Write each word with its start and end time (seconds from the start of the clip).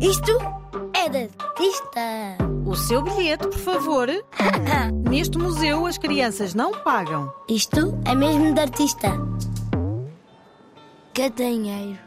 Isto 0.00 0.38
é 0.94 1.08
de 1.08 1.28
artista. 1.38 2.38
O 2.64 2.76
seu 2.76 3.02
bilhete, 3.02 3.48
por 3.48 3.58
favor. 3.58 4.08
Neste 5.10 5.36
museu 5.36 5.86
as 5.86 5.98
crianças 5.98 6.54
não 6.54 6.72
pagam. 6.72 7.32
Isto 7.48 7.98
é 8.04 8.14
mesmo 8.14 8.54
de 8.54 8.60
artista. 8.60 9.08
Gadanheiro, 11.12 11.98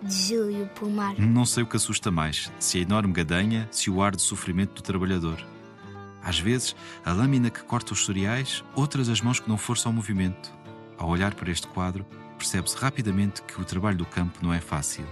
de 0.00 0.14
Júlio 0.14 0.68
Pomar. 0.76 1.18
Não 1.18 1.44
sei 1.44 1.64
o 1.64 1.66
que 1.66 1.76
assusta 1.76 2.08
mais, 2.08 2.52
se 2.60 2.78
a 2.78 2.82
enorme 2.82 3.12
gadanha, 3.12 3.68
se 3.72 3.90
o 3.90 4.00
ar 4.00 4.14
de 4.14 4.22
sofrimento 4.22 4.74
do 4.74 4.82
trabalhador. 4.82 5.44
Às 6.22 6.38
vezes, 6.38 6.76
a 7.04 7.12
lâmina 7.12 7.50
que 7.50 7.64
corta 7.64 7.92
os 7.92 8.06
cereais, 8.06 8.62
outras 8.76 9.08
as 9.08 9.20
mãos 9.20 9.40
que 9.40 9.48
não 9.48 9.58
forçam 9.58 9.90
o 9.90 9.94
movimento. 9.94 10.52
Ao 10.96 11.08
olhar 11.08 11.34
para 11.34 11.50
este 11.50 11.66
quadro, 11.66 12.06
percebe-se 12.38 12.76
rapidamente 12.76 13.42
que 13.42 13.60
o 13.60 13.64
trabalho 13.64 13.98
do 13.98 14.06
campo 14.06 14.38
não 14.40 14.52
é 14.52 14.60
fácil. 14.60 15.04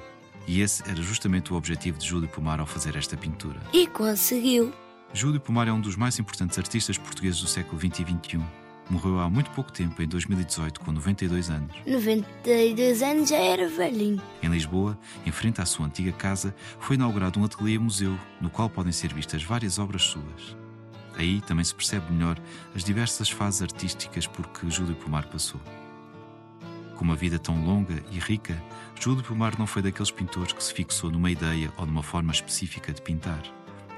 E 0.46 0.61
esse 0.61 0.82
era 0.88 1.00
justamente 1.00 1.52
o 1.52 1.56
objetivo 1.56 1.98
de 1.98 2.06
Júlio 2.06 2.29
Pomar 2.29 2.61
ao 2.61 2.66
fazer 2.66 2.96
esta 2.96 3.16
pintura. 3.16 3.61
E 3.72 3.86
conseguiu. 3.86 4.73
Júlio 5.15 5.41
Pomar 5.41 5.68
é 5.68 5.73
um 5.73 5.80
dos 5.80 5.96
mais 5.96 6.18
importantes 6.18 6.59
artistas 6.59 6.98
portugueses 6.98 7.41
do 7.41 7.46
século 7.46 7.78
XX 7.78 8.01
e 8.01 8.05
XXI. 8.05 8.42
Morreu 8.91 9.20
há 9.20 9.30
muito 9.30 9.51
pouco 9.52 9.73
tempo, 9.73 10.02
em 10.02 10.09
2018, 10.09 10.80
com 10.80 10.92
92 10.92 11.51
anos. 11.51 11.73
92 11.87 13.02
anos 13.02 13.28
já 13.28 13.37
era 13.37 13.68
velhinho. 13.68 14.20
Em 14.42 14.48
Lisboa, 14.48 14.98
em 15.24 15.30
frente 15.30 15.60
à 15.60 15.66
sua 15.66 15.87
antiga 15.87 16.12
casa, 16.12 16.54
foi 16.79 16.96
inaugurado 16.96 17.38
um 17.38 17.45
ateliê-museu, 17.45 18.18
no 18.40 18.51
qual 18.51 18.68
podem 18.68 18.93
ser 18.93 19.15
vistas 19.15 19.43
várias 19.43 19.79
obras 19.79 20.02
suas. 20.02 20.56
Aí 21.16 21.40
também 21.43 21.65
se 21.65 21.74
percebe 21.74 22.12
melhor 22.12 22.38
as 22.74 22.82
diversas 22.82 23.30
fases 23.30 23.62
artísticas 23.62 24.27
por 24.27 24.46
que 24.48 24.70
Júlio 24.70 24.96
Pomar 24.96 25.27
passou. 25.27 25.60
Com 26.96 27.05
uma 27.05 27.16
vida 27.16 27.38
tão 27.38 27.64
longa 27.64 28.02
e 28.10 28.19
rica, 28.19 28.62
Júlio 29.01 29.24
Pomar 29.24 29.59
não 29.59 29.66
foi 29.66 29.82
daqueles 29.82 30.10
pintores 30.10 30.52
que 30.52 30.62
se 30.62 30.73
fixou 30.73 31.10
numa 31.10 31.30
ideia 31.30 31.73
ou 31.77 31.87
numa 31.87 32.02
forma 32.02 32.32
específica 32.32 32.92
de 32.92 33.02
pintar. 33.02 33.42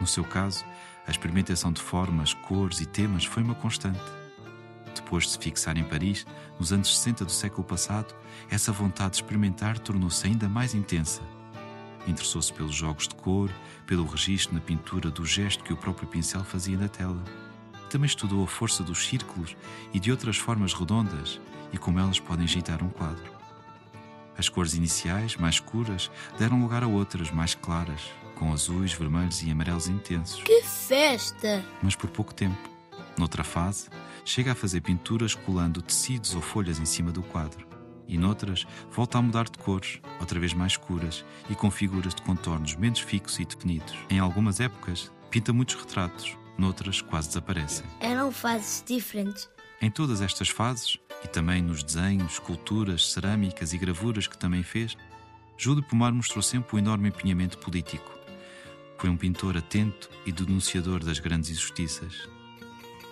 No 0.01 0.07
seu 0.07 0.25
caso, 0.25 0.65
a 1.07 1.11
experimentação 1.11 1.73
de 1.73 1.83
formas, 1.83 2.33
cores 2.33 2.81
e 2.81 2.87
temas 2.87 3.25
foi 3.25 3.43
uma 3.43 3.55
constante. 3.55 4.01
Depois 4.95 5.25
de 5.25 5.31
se 5.31 5.39
fixar 5.39 5.77
em 5.77 5.85
Paris, 5.85 6.27
nos 6.59 6.73
anos 6.73 6.97
60 6.97 7.25
do 7.25 7.33
século 7.33 7.65
passado, 7.65 8.15
essa 8.49 8.73
vontade 8.73 9.11
de 9.11 9.17
experimentar 9.17 9.79
tornou-se 9.79 10.27
ainda 10.27 10.49
mais 10.49 10.75
intensa. 10.75 11.21
Interessou-se 12.07 12.53
pelos 12.53 12.75
jogos 12.75 13.09
de 13.09 13.15
cor, 13.15 13.51
pelo 13.87 14.07
registro 14.07 14.55
na 14.55 14.61
pintura 14.61 15.11
do 15.11 15.25
gesto 15.25 15.65
que 15.65 15.73
o 15.73 15.77
próprio 15.77 16.07
pincel 16.07 16.45
fazia 16.45 16.77
na 16.77 16.89
tela. 16.89 17.23
Também 17.95 18.09
estudou 18.09 18.43
a 18.43 18.47
força 18.49 18.83
dos 18.83 19.07
círculos 19.07 19.57
e 19.93 20.01
de 20.01 20.11
outras 20.11 20.37
formas 20.37 20.75
redondas 20.75 21.41
e 21.73 21.79
como 21.79 22.01
elas 22.01 22.19
podem 22.19 22.45
agitar 22.45 22.83
um 22.83 22.89
quadro. 22.89 23.31
As 24.37 24.49
cores 24.49 24.75
iniciais, 24.75 25.37
mais 25.37 25.55
escuras, 25.55 26.11
deram 26.37 26.61
lugar 26.61 26.83
a 26.83 26.89
outras, 26.89 27.31
mais 27.31 27.55
claras, 27.55 28.01
com 28.35 28.53
azuis, 28.53 28.93
vermelhos 28.93 29.45
e 29.45 29.51
amarelos 29.53 29.87
intensos. 29.87 30.43
Que 30.43 30.61
festa! 30.63 31.65
Mas 31.81 31.95
por 31.95 32.11
pouco 32.11 32.35
tempo. 32.35 32.69
Noutra 33.17 33.45
fase, 33.45 33.89
chega 34.25 34.51
a 34.51 34.57
fazer 34.57 34.81
pinturas 34.81 35.37
colando 35.37 35.81
tecidos 35.81 36.35
ou 36.35 36.43
folhas 36.43 36.81
em 36.81 36.85
cima 36.85 37.13
do 37.13 37.23
quadro. 37.23 37.65
E 38.09 38.19
noutras, 38.19 38.67
volta 38.91 39.19
a 39.19 39.23
mudar 39.23 39.45
de 39.45 39.57
cores, 39.57 40.01
outra 40.19 40.41
vez 40.41 40.53
mais 40.53 40.73
escuras 40.73 41.25
e 41.49 41.55
com 41.55 41.71
figuras 41.71 42.13
de 42.13 42.23
contornos 42.23 42.75
menos 42.75 42.99
fixos 42.99 43.39
e 43.39 43.45
definidos. 43.45 43.95
Em 44.11 44.19
algumas 44.19 44.59
épocas, 44.59 45.13
pinta 45.31 45.53
muitos 45.53 45.77
retratos, 45.77 46.37
noutras 46.59 47.01
quase 47.01 47.29
desaparecem. 47.29 47.87
Eram 48.01 48.31
fases 48.31 48.83
diferentes. 48.87 49.49
Em 49.81 49.91
todas 49.91 50.21
estas 50.21 50.49
fases, 50.49 50.99
e 51.23 51.29
também 51.29 51.63
nos 51.63 51.83
desenhos, 51.83 52.35
esculturas, 52.35 53.13
cerâmicas 53.13 53.73
e 53.73 53.79
gravuras 53.79 54.27
que 54.27 54.39
também 54.39 54.63
fez, 54.63 54.97
Júlio 55.57 55.83
Pomar 55.83 56.13
mostrou 56.13 56.43
sempre 56.43 56.77
o 56.77 56.79
enorme 56.79 57.09
empenhamento 57.09 57.59
político. 57.59 58.13
Foi 58.99 59.11
um 59.11 59.17
pintor 59.17 59.57
atento 59.57 60.09
e 60.25 60.33
denunciador 60.33 61.05
das 61.05 61.19
grandes 61.19 61.51
injustiças. 61.51 62.29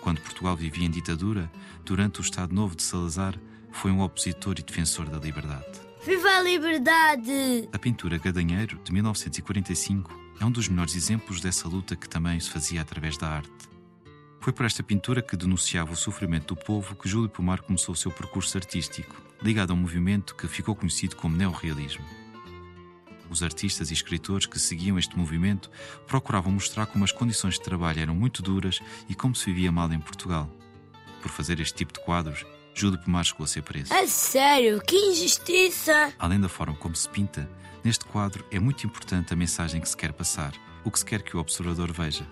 Quando 0.01 0.21
Portugal 0.21 0.55
vivia 0.55 0.85
em 0.85 0.91
ditadura, 0.91 1.51
durante 1.85 2.19
o 2.19 2.23
Estado 2.23 2.53
Novo 2.53 2.75
de 2.75 2.83
Salazar, 2.83 3.35
foi 3.71 3.91
um 3.91 4.01
opositor 4.01 4.55
e 4.57 4.63
defensor 4.63 5.07
da 5.07 5.17
liberdade. 5.17 5.92
Viva 6.05 6.27
a 6.31 6.41
liberdade! 6.41 7.69
A 7.71 7.79
pintura 7.79 8.17
Gadanheiro, 8.17 8.77
de 8.83 8.91
1945, 8.91 10.11
é 10.37 10.43
um 10.43 10.51
dos 10.51 10.67
melhores 10.67 10.97
exemplos 10.97 11.39
dessa 11.39 11.65
luta 11.65 11.95
que 11.95 12.09
também 12.09 12.37
se 12.41 12.49
fazia 12.49 12.81
através 12.81 13.17
da 13.17 13.29
arte. 13.29 13.69
Foi 14.41 14.51
por 14.51 14.65
esta 14.65 14.83
pintura 14.83 15.21
que 15.21 15.37
denunciava 15.37 15.93
o 15.93 15.95
sofrimento 15.95 16.53
do 16.53 16.61
povo 16.61 16.93
que 16.93 17.07
Júlio 17.07 17.29
Pomar 17.29 17.61
começou 17.61 17.93
o 17.93 17.97
seu 17.97 18.11
percurso 18.11 18.57
artístico, 18.57 19.15
ligado 19.41 19.71
a 19.71 19.73
um 19.73 19.77
movimento 19.77 20.35
que 20.35 20.45
ficou 20.45 20.75
conhecido 20.75 21.15
como 21.15 21.37
neorrealismo. 21.37 22.03
Os 23.29 23.41
artistas 23.41 23.89
e 23.89 23.93
escritores 23.93 24.45
que 24.45 24.59
seguiam 24.59 24.99
este 24.99 25.17
movimento 25.17 25.71
procuravam 26.05 26.51
mostrar 26.51 26.85
como 26.85 27.05
as 27.05 27.13
condições 27.13 27.53
de 27.53 27.61
trabalho 27.61 28.01
eram 28.01 28.13
muito 28.13 28.43
duras 28.43 28.81
e 29.07 29.15
como 29.15 29.33
se 29.33 29.45
vivia 29.45 29.71
mal 29.71 29.89
em 29.93 30.01
Portugal. 30.01 30.51
Por 31.21 31.31
fazer 31.31 31.61
este 31.61 31.75
tipo 31.75 31.93
de 31.93 32.03
quadros, 32.03 32.45
Júlio 32.73 32.99
Pomar 32.99 33.23
chegou 33.23 33.43
a 33.43 33.47
ser 33.47 33.61
preso. 33.61 33.93
A 33.93 34.07
sério, 34.07 34.81
que 34.81 34.95
injustiça! 34.95 36.13
Além 36.17 36.39
da 36.39 36.49
forma 36.49 36.75
como 36.75 36.95
se 36.95 37.07
pinta, 37.09 37.49
neste 37.83 38.05
quadro 38.05 38.45
é 38.51 38.59
muito 38.59 38.85
importante 38.85 39.33
a 39.33 39.35
mensagem 39.35 39.79
que 39.79 39.89
se 39.89 39.97
quer 39.97 40.13
passar, 40.13 40.53
o 40.83 40.91
que 40.91 40.99
se 40.99 41.05
quer 41.05 41.21
que 41.21 41.35
o 41.37 41.39
observador 41.39 41.91
veja. 41.91 42.27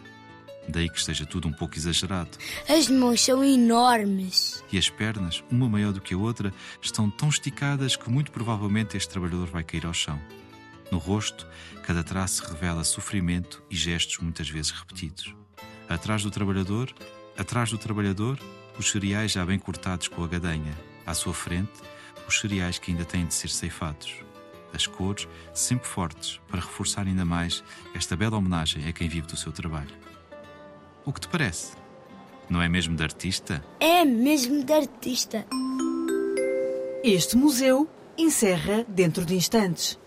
Daí 0.67 0.89
que 0.89 0.97
esteja 0.97 1.25
tudo 1.25 1.47
um 1.47 1.53
pouco 1.53 1.75
exagerado. 1.75 2.37
As 2.69 2.87
mãos 2.87 3.21
são 3.21 3.43
enormes. 3.43 4.63
E 4.71 4.77
as 4.77 4.89
pernas, 4.89 5.43
uma 5.51 5.67
maior 5.67 5.91
do 5.91 6.01
que 6.01 6.13
a 6.13 6.17
outra, 6.17 6.53
estão 6.81 7.09
tão 7.09 7.29
esticadas 7.29 7.95
que 7.95 8.09
muito 8.09 8.31
provavelmente 8.31 8.95
este 8.95 9.09
trabalhador 9.09 9.47
vai 9.47 9.63
cair 9.63 9.85
ao 9.85 9.93
chão. 9.93 10.21
No 10.91 10.97
rosto, 10.97 11.47
cada 11.83 12.03
traço 12.03 12.43
revela 12.45 12.83
sofrimento 12.83 13.63
e 13.69 13.75
gestos 13.75 14.19
muitas 14.19 14.49
vezes 14.49 14.71
repetidos. 14.71 15.33
Atrás 15.89 16.23
do 16.23 16.29
trabalhador, 16.29 16.93
atrás 17.37 17.71
do 17.71 17.77
trabalhador, 17.77 18.37
os 18.77 18.91
cereais 18.91 19.31
já 19.31 19.45
bem 19.45 19.59
cortados 19.59 20.07
com 20.07 20.23
a 20.23 20.27
gadanha. 20.27 20.77
À 21.05 21.13
sua 21.13 21.33
frente, 21.33 21.71
os 22.27 22.39
cereais 22.39 22.79
que 22.79 22.91
ainda 22.91 23.05
têm 23.05 23.25
de 23.25 23.33
ser 23.33 23.49
ceifados. 23.49 24.15
As 24.73 24.87
cores 24.87 25.27
sempre 25.53 25.87
fortes 25.87 26.39
para 26.47 26.61
reforçar 26.61 27.05
ainda 27.05 27.25
mais 27.25 27.63
esta 27.93 28.15
bela 28.15 28.37
homenagem 28.37 28.87
a 28.87 28.93
quem 28.93 29.09
vive 29.09 29.27
do 29.27 29.35
seu 29.35 29.51
trabalho. 29.51 29.93
O 31.05 31.11
que 31.11 31.19
te 31.19 31.27
parece? 31.27 31.73
Não 32.49 32.61
é 32.61 32.69
mesmo 32.69 32.95
de 32.95 33.03
artista? 33.03 33.63
É 33.79 34.05
mesmo 34.05 34.63
de 34.63 34.73
artista. 34.73 35.45
Este 37.03 37.35
museu 37.35 37.89
encerra 38.17 38.85
dentro 38.87 39.25
de 39.25 39.35
instantes. 39.35 39.97